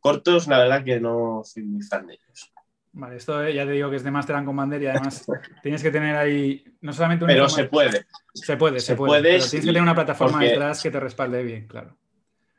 cortos, 0.00 0.48
la 0.48 0.58
verdad 0.58 0.82
que 0.82 0.98
no 0.98 1.42
soy 1.44 1.64
muy 1.64 1.82
fan 1.82 2.06
de 2.06 2.14
ellos. 2.14 2.50
Vale, 2.92 3.16
esto 3.16 3.44
eh, 3.44 3.54
ya 3.54 3.66
te 3.66 3.72
digo 3.72 3.90
que 3.90 3.96
es 3.96 4.04
de 4.04 4.10
Master 4.10 4.36
and 4.36 4.46
Commander 4.46 4.82
y 4.82 4.86
además 4.86 5.26
tienes 5.62 5.82
que 5.82 5.90
tener 5.90 6.16
ahí 6.16 6.64
no 6.80 6.94
solamente 6.94 7.24
un. 7.24 7.28
Pero 7.28 7.46
se 7.48 7.64
puede. 7.64 8.06
Se 8.32 8.56
puede, 8.56 8.80
se, 8.80 8.96
puede. 8.96 9.22
pero 9.22 9.34
tienes 9.34 9.50
que 9.50 9.60
tener 9.60 9.82
una 9.82 9.94
plataforma 9.94 10.40
detrás 10.40 10.82
que 10.82 10.90
te 10.90 10.98
respalde 10.98 11.42
bien, 11.42 11.66
claro. 11.68 11.94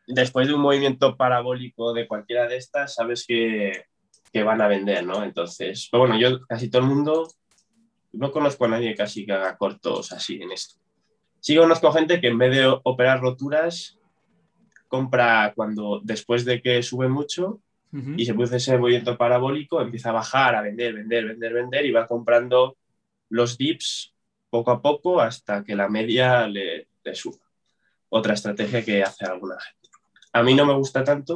Después 0.05 0.47
de 0.47 0.53
un 0.53 0.61
movimiento 0.61 1.17
parabólico 1.17 1.91
de 1.93 2.07
cualquiera 2.07 2.47
de 2.47 2.57
estas, 2.57 2.93
sabes 2.93 3.25
que, 3.25 3.85
que 4.31 4.43
van 4.43 4.61
a 4.61 4.67
vender, 4.67 5.05
¿no? 5.05 5.23
Entonces, 5.23 5.87
pero 5.91 6.01
bueno, 6.01 6.17
yo 6.17 6.45
casi 6.45 6.69
todo 6.69 6.81
el 6.81 6.87
mundo, 6.87 7.27
no 8.13 8.31
conozco 8.31 8.65
a 8.65 8.69
nadie 8.69 8.95
casi 8.95 9.25
que 9.25 9.33
haga 9.33 9.57
cortos 9.57 10.11
así 10.11 10.41
en 10.41 10.51
esto. 10.51 10.79
Sí 11.39 11.55
conozco 11.55 11.91
gente 11.91 12.21
que 12.21 12.27
en 12.27 12.37
vez 12.37 12.55
de 12.55 12.67
operar 12.83 13.19
roturas, 13.19 13.97
compra 14.87 15.53
cuando 15.55 16.01
después 16.03 16.45
de 16.45 16.61
que 16.61 16.83
sube 16.83 17.07
mucho 17.07 17.61
y 18.15 18.25
se 18.25 18.33
produce 18.33 18.55
ese 18.55 18.77
movimiento 18.77 19.17
parabólico, 19.17 19.81
empieza 19.81 20.09
a 20.09 20.13
bajar, 20.13 20.55
a 20.55 20.61
vender, 20.61 20.93
vender, 20.93 21.25
vender, 21.25 21.53
vender 21.53 21.85
y 21.85 21.91
va 21.91 22.07
comprando 22.07 22.77
los 23.27 23.57
dips 23.57 24.13
poco 24.49 24.71
a 24.71 24.81
poco 24.81 25.19
hasta 25.19 25.63
que 25.63 25.75
la 25.75 25.89
media 25.89 26.47
le, 26.47 26.87
suba. 27.13 27.37
Otra 28.07 28.33
estrategia 28.33 28.83
que 28.83 29.03
hace 29.03 29.25
alguna 29.25 29.59
gente. 29.59 29.89
A 30.31 30.41
mí 30.41 30.53
no 30.53 30.65
me 30.65 30.73
gusta 30.73 31.03
tanto 31.03 31.35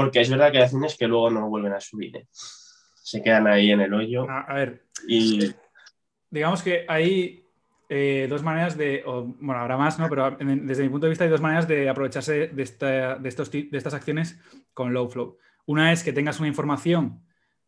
porque 0.00 0.20
es 0.22 0.30
verdad 0.30 0.50
que 0.50 0.56
hay 0.56 0.64
acciones 0.64 0.96
que 0.96 1.06
luego 1.06 1.28
no 1.28 1.48
vuelven 1.50 1.74
a 1.74 1.80
subir. 1.80 2.16
¿eh? 2.16 2.26
Se 2.32 3.22
quedan 3.22 3.46
ahí 3.46 3.70
en 3.70 3.82
el 3.82 3.92
hoyo. 3.92 4.26
A, 4.30 4.54
ver. 4.54 4.86
Y... 5.06 5.52
Digamos 6.30 6.62
que 6.62 6.86
ahí 6.88 7.44
eh, 7.90 8.26
dos 8.30 8.42
maneras 8.42 8.78
de, 8.78 9.02
bueno, 9.04 9.60
habrá 9.60 9.76
más, 9.76 9.98
¿no? 9.98 10.08
Pero 10.08 10.38
desde 10.38 10.84
mi 10.84 10.88
punto 10.88 11.04
de 11.04 11.10
vista 11.10 11.24
hay 11.24 11.30
dos 11.30 11.42
maneras 11.42 11.68
de 11.68 11.88
aprovecharse 11.88 12.48
de, 12.48 12.62
estos, 12.62 13.50
de 13.50 13.68
estas 13.72 13.92
acciones 13.92 14.38
con 14.72 14.94
low 14.94 15.08
flow. 15.10 15.36
Una 15.66 15.92
es 15.92 16.02
que 16.02 16.14
tengas 16.14 16.38
una 16.38 16.48
información 16.48 17.22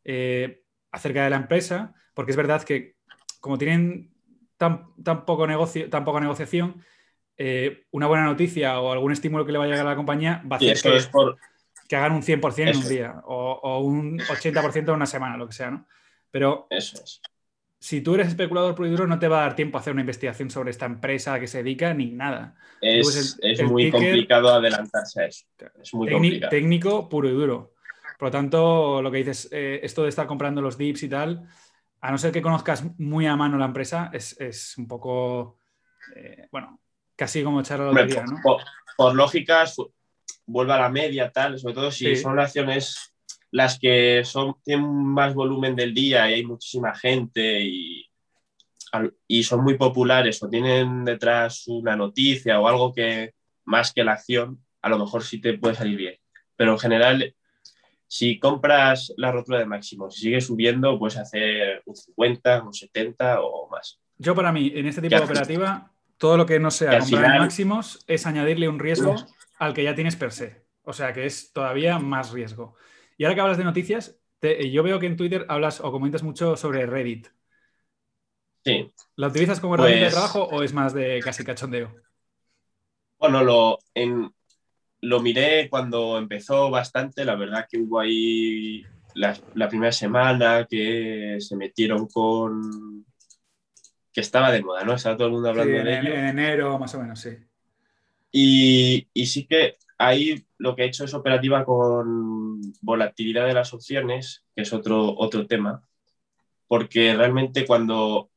eh, 0.05 0.65
acerca 0.91 1.25
de 1.25 1.31
la 1.31 1.37
empresa, 1.37 1.95
porque 2.15 2.31
es 2.31 2.37
verdad 2.37 2.63
que 2.63 2.97
como 3.41 3.59
tienen 3.59 4.15
tan, 4.57 4.95
tan 5.05 5.27
poco 5.27 5.47
negocio, 5.47 5.91
tan 5.91 6.05
poca 6.05 6.21
negociación, 6.21 6.83
eh, 7.37 7.87
una 7.91 8.07
buena 8.07 8.25
noticia 8.25 8.81
o 8.81 8.91
algún 8.91 9.13
estímulo 9.13 9.45
que 9.45 9.53
le 9.53 9.59
vaya 9.59 9.73
a 9.73 9.75
llegar 9.75 9.87
a 9.89 9.91
la 9.91 9.97
compañía 9.97 10.43
va 10.51 10.57
a 10.57 10.59
hacer 10.59 10.81
que, 10.81 10.97
es 10.97 11.09
por, 11.09 11.37
que 11.93 11.97
hagan 11.97 12.13
un 12.13 12.23
100% 12.23 12.71
en 12.71 12.77
un 12.79 12.89
día 12.89 13.21
o, 13.27 13.81
un 13.81 14.19
80% 14.19 14.79
en 14.79 14.91
una 14.95 15.05
semana, 15.05 15.37
lo 15.37 15.47
que 15.47 15.53
sea, 15.53 15.71
¿no? 15.71 15.87
Pero 16.31 16.67
Eso 16.71 16.97
es. 17.05 17.21
si 17.79 18.01
tú 18.01 18.15
eres 18.15 18.29
especulador 18.29 18.75
puro 18.75 18.89
y 18.89 18.93
duro, 18.93 19.07
no 19.07 19.19
te 19.19 19.29
va 19.29 19.41
a 19.41 19.43
dar 19.43 19.55
tiempo 19.55 19.77
a 19.77 19.83
hacer 19.83 19.93
una 19.93 20.01
investigación 20.01 20.49
sobre 20.49 20.71
esta 20.71 20.87
empresa 20.87 21.35
a 21.35 21.41
que 21.41 21.47
se 21.47 21.63
dedica 21.63 21.93
ni 21.93 22.07
nada. 22.13 22.55
Es, 22.81 23.37
muy 23.65 23.91
complicado 23.91 24.55
adelantarse 24.55 25.21
a 25.23 25.27
eso. 25.27 25.45
Es 25.83 25.93
muy 25.93 26.11
complicado. 26.11 26.49
Técnico 26.49 27.11
puro 27.11 27.29
y 27.29 27.33
duro. 27.33 27.75
Por 28.19 28.29
lo 28.29 28.33
tanto, 28.33 29.03
lo 29.03 29.11
que 29.11 29.19
dices, 29.19 29.51
eh, 29.53 29.81
esto 29.83 30.05
de 30.05 30.09
estar 30.09 30.27
comprando 30.27 30.63
los 30.63 30.79
dips 30.79 31.03
y 31.03 31.11
tal, 31.11 31.47
a 32.01 32.11
no 32.11 32.17
ser 32.17 32.33
que 32.33 32.41
conozcas 32.41 32.85
muy 32.99 33.27
a 33.27 33.37
mano 33.37 33.59
la 33.59 33.67
empresa, 33.67 34.11
es, 34.15 34.79
un 34.79 34.89
poco, 34.89 35.59
eh, 36.17 36.49
bueno, 36.51 36.81
casi 37.15 37.45
como 37.45 37.61
echarlo 37.61 37.91
a 37.91 37.93
la 37.93 38.01
lotería, 38.01 38.25
¿no? 38.25 38.39
Por, 38.97 39.15
lógica, 39.15 39.67
vuelve 40.47 40.73
a 40.73 40.81
la 40.81 40.89
media, 40.89 41.31
tal, 41.31 41.59
sobre 41.59 41.75
todo 41.75 41.91
si 41.91 42.17
son 42.17 42.39
acciones 42.39 43.13
las 43.51 43.79
que 43.79 44.23
son, 44.25 44.55
tienen 44.65 44.87
más 44.87 45.35
volumen 45.35 45.77
del 45.77 45.93
día 45.93 46.31
y 46.31 46.35
hay 46.35 46.45
muchísima 46.45 46.95
gente 46.95 47.61
y, 47.61 48.07
y 49.29 49.43
son 49.45 49.63
muy 49.63 49.77
populares 49.77 50.43
o 50.43 50.49
tienen 50.49 51.05
detrás 51.05 51.65
una 51.69 51.95
noticia 51.95 52.59
o 52.59 52.67
algo 52.67 52.93
que 52.93 53.35
más 53.65 53.93
que 53.93 54.05
la 54.05 54.13
acción, 54.13 54.65
a 54.81 54.89
lo 54.89 54.99
mejor 54.99 55.23
sí 55.23 55.41
te 55.41 55.59
puede 55.59 55.75
salir 55.75 55.97
bien. 55.97 56.17
Pero 56.57 56.73
en 56.73 56.79
general, 56.79 57.35
si 58.07 58.39
compras 58.39 59.13
la 59.17 59.33
rotura 59.33 59.59
de 59.59 59.67
máximo, 59.67 60.11
si 60.11 60.23
sigue 60.23 60.41
subiendo, 60.41 60.99
puedes 60.99 61.19
hacer 61.19 61.83
un 61.87 61.95
50, 61.97 62.63
un 62.63 62.75
70 62.75 63.41
o 63.43 63.69
más. 63.69 64.01
Yo 64.19 64.35
para 64.35 64.53
mí, 64.53 64.73
en 64.75 64.87
este 64.87 65.03
tipo 65.03 65.17
de 65.17 65.23
operativa, 65.23 65.91
todo 66.17 66.37
lo 66.37 66.47
que 66.47 66.59
no 66.59 66.71
sea 66.71 66.99
comprar 66.99 67.39
máximos 67.39 68.05
es 68.07 68.27
añadirle 68.27 68.69
un 68.69 68.79
riesgo 68.79 69.17
al 69.63 69.75
que 69.75 69.85
ya 69.85 69.95
tienes 69.95 70.17
per 70.17 70.33
se. 70.33 70.65
O 70.83 70.93
sea 70.93 71.13
que 71.13 71.25
es 71.25 71.53
todavía 71.53 71.99
más 72.01 72.33
riesgo. 72.33 72.75
Y 73.17 73.25
ahora 73.25 73.35
que 73.37 73.41
hablas 73.41 73.59
de 73.59 73.65
noticias, 73.65 74.19
yo 74.43 74.83
veo 74.83 74.99
que 74.99 75.07
en 75.07 75.17
Twitter 75.17 75.47
hablas 75.49 75.81
o 75.81 75.93
comentas 75.93 76.25
mucho 76.25 76.57
sobre 76.57 76.85
Reddit. 76.85 77.29
Sí. 78.65 78.93
¿La 79.15 79.29
utilizas 79.29 79.61
como 79.61 79.75
herramienta 79.75 80.07
de 80.07 80.11
pues 80.11 80.15
trabajo 80.15 80.45
o 80.45 80.63
es 80.65 80.73
más 80.73 80.93
de 80.95 81.21
casi 81.23 81.45
cachondeo? 81.45 81.95
Bueno, 83.19 83.45
lo, 83.45 83.79
en, 83.95 84.33
lo 85.01 85.21
miré 85.21 85.69
cuando 85.71 86.19
empezó 86.19 86.69
bastante. 86.69 87.25
La 87.25 87.37
verdad 87.37 87.67
que 87.71 87.79
hubo 87.79 88.01
ahí 88.01 88.85
la, 89.15 89.69
primera 89.69 89.93
semana 89.93 90.67
que 90.69 91.37
se 91.39 91.57
metieron 91.57 92.09
con. 92.09 93.07
que 94.13 94.21
estaba 94.21 94.51
de 94.51 94.63
moda, 94.63 94.83
¿no? 94.83 94.95
Estaba 94.95 95.17
todo 95.17 95.29
el 95.29 95.35
mundo 95.35 95.51
hablando 95.51 95.73
de 95.73 95.99
ello. 96.01 96.15
En 96.15 96.27
enero, 96.27 96.81
más 96.81 96.93
o 96.97 97.01
menos, 97.01 97.21
sí. 97.21 97.31
Y, 98.33 99.09
y 99.13 99.27
sí 99.27 99.47
que 99.47 99.77
ahí 99.99 100.45
lo 100.59 100.75
que 100.75 100.83
he 100.83 100.87
hecho 100.87 101.05
es 101.05 101.15
operativa 101.15 101.65
con 101.65 102.61
volatilidad 102.81 103.47
de 103.47 103.55
las 103.55 103.73
opciones, 103.75 104.45
que 104.57 104.63
es 104.63 104.73
otro, 104.73 105.15
otro 105.17 105.47
tema, 105.47 105.87
porque 106.67 107.15
realmente 107.15 107.67
cuando 107.67 108.31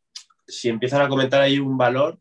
si 0.48 0.70
empiezan 0.70 1.02
a 1.02 1.10
comentar 1.10 1.42
ahí 1.42 1.60
un 1.60 1.78
valor, 1.78 2.20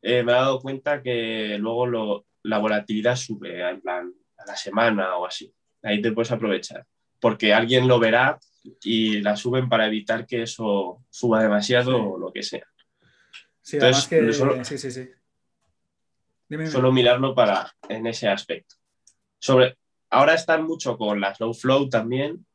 eh, 0.00 0.22
me 0.22 0.32
he 0.32 0.34
dado 0.34 0.60
cuenta 0.60 1.02
que 1.02 1.56
luego 1.58 2.24
la 2.42 2.58
volatilidad 2.58 3.16
sube 3.16 3.68
en 3.68 3.80
plan, 3.80 4.12
a 4.38 4.46
la 4.46 4.56
semana 4.56 5.16
o 5.16 5.26
así. 5.26 5.52
Ahí 5.82 6.00
te 6.00 6.12
puedes 6.12 6.30
aprovechar, 6.30 6.86
porque 7.20 7.52
alguien 7.52 7.88
lo 7.88 7.98
verá 7.98 8.38
y 8.82 9.20
la 9.20 9.36
suben 9.36 9.68
para 9.68 9.86
evitar 9.86 10.26
que 10.26 10.42
eso 10.42 11.04
suba 11.10 11.42
demasiado 11.42 12.12
o 12.12 12.18
lo 12.18 12.32
que 12.32 12.42
sea. 12.42 12.66
Sí, 13.60 13.76
Entonces, 13.76 14.06
que... 14.06 14.32
Solo, 14.32 14.64
sí, 14.64 14.78
sí, 14.78 14.90
sí. 14.90 15.08
Solo 16.70 16.92
mirarlo 16.92 17.34
para, 17.34 17.70
en 17.88 18.06
ese 18.06 18.28
aspecto. 18.28 18.76
Sobre, 19.38 19.76
ahora 20.10 20.34
están 20.34 20.64
mucho 20.64 20.96
con 20.96 21.20
la 21.20 21.34
slow 21.34 21.52
flow 21.52 21.88
también, 21.88 22.46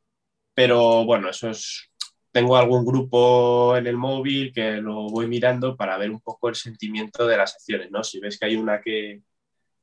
pero 0.54 1.04
bueno, 1.04 1.30
eso 1.30 1.50
es. 1.50 1.90
Tengo 2.32 2.56
algún 2.56 2.84
grupo 2.84 3.76
en 3.76 3.86
el 3.86 3.96
móvil 3.96 4.52
que 4.52 4.78
lo 4.78 5.08
voy 5.08 5.28
mirando 5.28 5.76
para 5.76 5.96
ver 5.96 6.10
un 6.10 6.20
poco 6.20 6.48
el 6.48 6.56
sentimiento 6.56 7.28
de 7.28 7.36
las 7.36 7.54
acciones, 7.54 7.92
¿no? 7.92 8.02
Si 8.02 8.18
ves 8.18 8.38
que 8.38 8.46
hay 8.46 8.56
una 8.56 8.80
que 8.80 9.22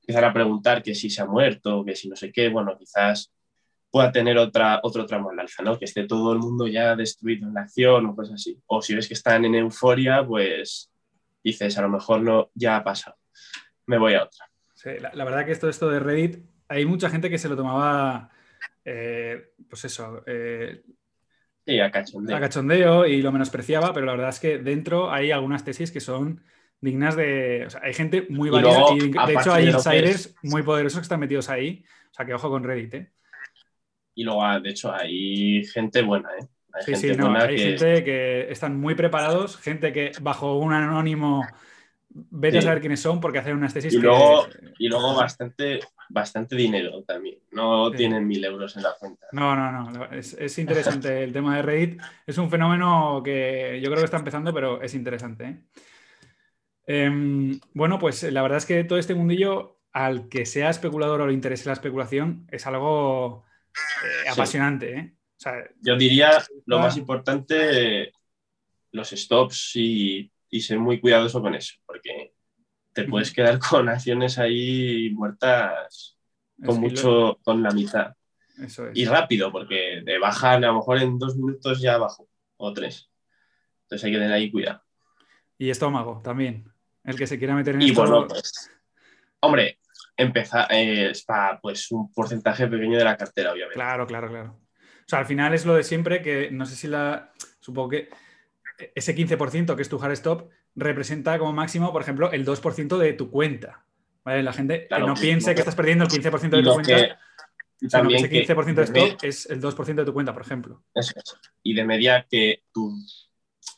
empiezan 0.02 0.26
a 0.26 0.34
preguntar 0.34 0.84
que 0.84 0.94
si 0.94 1.10
se 1.10 1.22
ha 1.22 1.26
muerto, 1.26 1.86
que 1.86 1.96
si 1.96 2.10
no 2.10 2.16
sé 2.18 2.30
qué, 2.30 2.50
bueno, 2.50 2.78
quizás 2.78 3.32
pueda 3.90 4.12
tener 4.12 4.38
otra, 4.38 4.82
otro 4.84 5.06
tramo 5.06 5.30
al 5.30 5.40
alza, 5.40 5.64
¿no? 5.64 5.80
Que 5.80 5.86
esté 5.86 6.08
todo 6.08 6.34
el 6.34 6.40
mundo 6.40 6.68
ya 6.68 6.96
destruido 6.96 7.48
en 7.48 7.54
la 7.54 7.62
acción 7.62 8.06
o 8.06 8.16
cosas 8.16 8.36
así. 8.36 8.58
O 8.66 8.82
si 8.82 8.96
ves 8.96 9.08
que 9.08 9.14
están 9.14 9.46
en 9.46 9.56
euforia, 9.56 10.26
pues 10.26 10.92
dices, 11.44 11.78
a 11.78 11.82
lo 11.82 11.90
mejor 11.90 12.22
no, 12.22 12.50
ya 12.54 12.78
ha 12.78 12.84
pasado. 12.84 13.18
Me 13.92 13.98
voy 13.98 14.14
a 14.14 14.24
otra. 14.24 14.50
Sí, 14.74 14.90
la, 15.00 15.24
verdad 15.26 15.46
que 15.46 15.52
esto, 15.52 15.70
esto 15.70 15.90
de 15.90 16.00
Reddit 16.00 16.44
hay 16.68 16.86
mucha 16.86 17.10
gente 17.10 17.30
que 17.30 17.38
se 17.38 17.50
lo 17.50 17.56
tomaba, 17.56 18.32
eh, 18.86 19.52
pues 19.70 19.86
eso, 19.86 20.24
eh, 20.26 20.82
sí, 21.66 21.80
a 21.80 21.92
cachondeo. 21.92 22.36
a 22.36 22.40
cachondeo 22.40 23.06
y 23.06 23.22
lo 23.22 23.32
menospreciaba, 23.32 23.94
pero 23.94 24.06
la 24.06 24.14
verdad 24.14 24.30
es 24.30 24.40
que 24.40 24.58
dentro 24.58 25.12
hay 25.12 25.32
algunas 25.32 25.64
tesis 25.64 25.92
que 25.92 26.00
son 26.00 26.42
dignas 26.80 27.16
de. 27.16 27.66
O 27.68 27.70
sea, 27.70 27.82
hay 27.84 27.94
gente 27.94 28.26
muy 28.30 28.50
válida 28.50 28.86
y, 28.96 29.12
de 29.12 29.34
hecho 29.34 29.54
hay 29.54 29.70
insiders 29.70 30.36
muy 30.42 30.64
poderosos 30.64 31.00
que 31.00 31.04
están 31.04 31.20
metidos 31.20 31.50
ahí. 31.50 31.84
O 32.10 32.14
sea, 32.14 32.26
que 32.26 32.34
ojo 32.34 32.50
con 32.50 32.64
Reddit, 32.64 32.94
¿eh? 32.94 33.12
Y 34.16 34.24
luego, 34.24 34.44
ah, 34.44 34.60
de 34.60 34.70
hecho, 34.70 34.94
hay 34.94 35.64
gente 35.66 36.02
buena, 36.02 36.30
¿eh? 36.40 36.48
Hay 36.74 36.84
sí, 36.84 36.92
gente 36.92 37.14
sí, 37.14 37.16
no, 37.16 37.36
hay 37.36 37.58
gente 37.58 38.04
que 38.04 38.52
están 38.52 38.80
muy 38.80 38.96
preparados, 38.96 39.58
gente 39.58 39.92
que 39.92 40.12
bajo 40.22 40.58
un 40.58 40.74
anónimo 40.74 41.46
vete 42.14 42.60
a 42.60 42.62
saber 42.62 42.80
quiénes 42.80 43.00
son 43.00 43.20
porque 43.20 43.40
hacen 43.40 43.56
unas 43.56 43.74
tesis 43.74 43.94
y 43.94 43.98
luego, 43.98 44.48
Y 44.78 44.88
luego 44.88 45.16
bastante, 45.16 45.80
bastante 46.10 46.56
dinero 46.56 47.04
también. 47.04 47.40
No 47.52 47.92
tienen 47.92 48.28
mil 48.28 48.44
euros 48.44 48.76
en 48.76 48.84
la 48.84 48.96
cuenta. 49.00 49.28
No, 49.32 49.56
no, 49.56 49.90
no. 49.90 50.06
Es, 50.12 50.58
interesante 50.58 51.24
el 51.24 51.34
tema 51.34 51.56
de 51.56 51.62
Reddit. 51.62 52.02
Es 52.26 52.38
un 52.38 52.50
fenómeno 52.50 53.22
que 53.24 53.80
yo 53.82 53.90
creo 53.90 54.00
que 54.00 54.06
está 54.06 54.18
empezando, 54.18 54.54
pero 54.54 54.82
es 54.82 54.94
interesante. 54.94 55.46
¿eh? 55.46 55.58
Em, 56.86 57.60
bueno, 57.74 58.00
pues 58.00 58.24
la 58.24 58.42
verdad 58.42 58.58
es 58.58 58.66
que 58.66 58.84
todo 58.84 59.00
este 59.00 59.16
mundillo, 59.16 59.80
al 59.94 60.30
que 60.30 60.46
sea 60.46 60.70
especulador 60.70 61.22
o 61.22 61.28
le 61.28 61.34
interese 61.34 61.68
la 61.68 61.74
especulación, 61.74 62.48
es 62.52 62.66
algo 62.68 63.46
eh, 63.74 64.30
apasionante. 64.30 64.98
¿eh? 64.98 65.14
yo 65.82 65.96
diría 65.96 66.44
lo 66.66 66.80
más 66.80 66.98
importante, 66.98 68.12
los 68.92 69.10
stops 69.10 69.72
y 69.76 70.32
y 70.52 70.62
ser 70.62 70.78
muy 70.78 71.00
cuidadoso 71.00 71.42
con 71.42 71.56
eso, 71.56 71.76
porque 71.86 72.34
te 72.94 73.06
puedes 73.06 73.34
quedar 73.34 73.58
con 73.70 73.90
acciones 73.90 74.38
ahí 74.38 75.10
muertas 75.12 76.18
con 76.64 76.80
mucho, 76.80 77.40
con 77.44 77.64
la 77.64 77.72
mitad. 77.72 78.14
Eso 78.62 78.88
es. 78.88 78.98
Y 78.98 79.06
rápido, 79.06 79.52
porque 79.52 80.04
te 80.06 80.20
bajan 80.20 80.64
a 80.64 80.68
lo 80.68 80.76
mejor 80.76 81.00
en 81.00 81.18
dos 81.18 81.36
minutos 81.36 81.82
ya 81.82 81.96
abajo, 81.96 82.28
o 82.58 82.72
tres. 82.72 83.10
Entonces 83.84 84.06
hay 84.06 84.12
que 84.12 84.18
tener 84.20 84.34
ahí 84.34 84.52
cuidado. 84.52 84.84
Y 85.58 85.70
estómago 85.70 86.22
también. 86.24 86.72
El 87.04 87.16
que 87.16 87.26
se 87.26 87.40
quiera 87.40 87.56
meter 87.56 87.76
en 87.76 87.82
Y 87.82 87.92
bueno, 87.92 88.28
pues, 88.28 88.70
hombre, 89.40 89.80
empezar 90.16 90.68
eh, 90.70 91.12
para 91.26 91.60
pues 91.60 91.92
un 91.92 92.12
porcentaje 92.14 92.68
pequeño 92.68 92.98
de 92.98 93.04
la 93.04 93.18
cartera, 93.18 93.54
obviamente. 93.54 93.76
Claro, 93.76 94.06
claro, 94.06 94.30
claro. 94.30 94.60
O 94.80 95.10
sea, 95.12 95.20
al 95.20 95.26
final 95.26 95.54
es 95.54 95.66
lo 95.66 95.74
de 95.74 95.84
siempre 95.84 96.22
que 96.22 96.52
no 96.52 96.66
sé 96.66 96.76
si 96.76 96.88
la. 96.88 97.32
Supongo 97.60 97.90
que 97.90 98.10
ese 98.96 99.16
15% 99.16 99.76
que 99.76 99.82
es 99.82 99.90
tu 99.90 100.02
hard 100.02 100.14
stop 100.14 100.50
representa 100.76 101.38
como 101.38 101.54
máximo, 101.54 101.92
por 101.92 102.02
ejemplo, 102.02 102.32
el 102.32 102.46
2% 102.46 102.98
de 102.98 103.14
tu 103.14 103.30
cuenta. 103.30 103.86
La 104.24 104.54
gente 104.54 104.88
que 104.88 105.00
no 105.00 105.16
piense 105.16 105.54
que 105.56 105.62
estás 105.62 105.76
perdiendo 105.76 106.04
el 106.04 106.10
15% 106.10 106.50
de 106.50 106.64
tu 106.64 106.74
cuenta. 106.74 107.20
también 107.90 108.24
ese 108.24 108.56
15% 108.56 108.76
de 108.76 108.84
stop 108.84 109.24
es 109.24 109.50
el 109.50 109.62
2% 109.62 109.96
de 109.96 110.06
tu 110.06 110.14
cuenta, 110.14 110.34
por 110.34 110.44
ejemplo. 110.44 110.84
Eso, 110.94 111.14
Y 111.64 111.74
de 111.74 111.84
media 111.84 112.26
que 112.30 112.64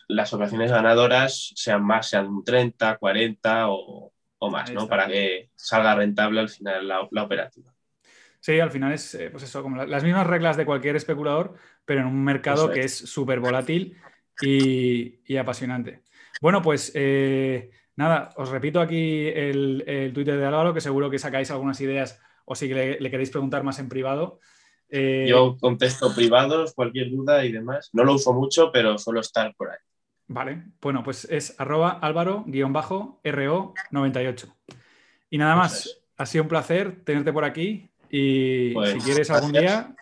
las 0.07 0.33
operaciones 0.33 0.71
ganadoras 0.71 1.53
sean 1.55 1.83
más, 1.83 2.09
sean 2.09 2.27
un 2.27 2.43
30, 2.43 2.97
40 2.97 3.65
o, 3.69 4.11
más, 4.51 4.71
¿no? 4.73 4.89
Para 4.89 5.07
que 5.07 5.49
salga 5.55 5.95
rentable 5.95 6.41
al 6.41 6.49
final 6.49 6.87
la, 6.87 7.23
operativa. 7.23 7.73
Sí, 8.41 8.59
al 8.59 8.71
final 8.71 8.91
es 8.91 9.15
eh, 9.15 9.29
pues 9.31 9.43
eso, 9.43 9.63
como 9.63 9.85
las 9.85 10.03
mismas 10.03 10.27
reglas 10.27 10.57
de 10.57 10.65
cualquier 10.65 10.97
especulador, 10.97 11.53
pero 11.85 12.01
en 12.01 12.07
un 12.07 12.21
mercado 12.25 12.69
que 12.69 12.81
es 12.81 12.93
súper 12.93 13.39
volátil 13.39 13.97
y, 14.41 15.37
apasionante. 15.37 16.01
Bueno, 16.41 16.61
pues 16.61 16.91
eh, 16.95 17.71
nada, 17.95 18.31
os 18.37 18.49
repito 18.49 18.81
aquí 18.81 19.27
el, 19.27 20.11
Twitter 20.13 20.37
de 20.37 20.45
Álvaro, 20.45 20.73
que 20.73 20.81
seguro 20.81 21.09
que 21.09 21.19
sacáis 21.19 21.51
algunas 21.51 21.79
ideas 21.81 22.19
o 22.45 22.55
si 22.55 22.67
le, 22.67 22.97
queréis 22.97 23.29
preguntar 23.29 23.63
más 23.63 23.79
en 23.79 23.87
privado. 23.89 24.39
Eh, 24.89 25.27
Yo 25.29 25.57
contesto 25.59 26.13
privados, 26.13 26.73
cualquier 26.73 27.09
duda 27.09 27.45
y 27.45 27.51
demás. 27.51 27.89
No 27.93 28.03
lo 28.03 28.15
uso 28.15 28.33
mucho, 28.33 28.71
pero 28.71 28.97
suelo 28.97 29.21
estar 29.21 29.55
por 29.55 29.71
ahí. 29.71 29.77
Vale, 30.27 30.63
bueno, 30.81 31.03
pues 31.03 31.25
es 31.25 31.59
arroba 31.59 31.99
álvaro-ro98. 32.01 34.53
Y 35.29 35.37
nada 35.37 35.55
más, 35.55 36.01
ha 36.17 36.25
sido 36.25 36.43
un 36.43 36.49
placer 36.49 37.03
tenerte 37.03 37.33
por 37.33 37.43
aquí 37.43 37.91
y 38.09 38.69
si 38.69 38.73
pues, 38.73 39.03
quieres 39.03 39.29
algún 39.31 39.51
día, 39.51 39.93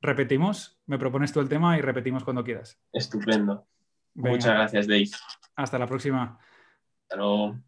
repetimos, 0.00 0.78
me 0.86 0.98
propones 0.98 1.32
tú 1.32 1.40
el 1.40 1.48
tema 1.48 1.78
y 1.78 1.80
repetimos 1.80 2.22
cuando 2.24 2.44
quieras. 2.44 2.78
Estupendo. 2.92 3.66
Muchas 4.14 4.52
gracias, 4.52 4.86
Dave. 4.86 5.08
Hasta 5.56 5.78
la 5.78 5.86
próxima. 5.86 6.38
Hasta 7.02 7.16
luego. 7.16 7.58